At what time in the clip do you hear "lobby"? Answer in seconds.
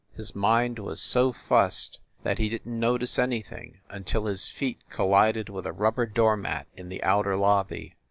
7.35-7.93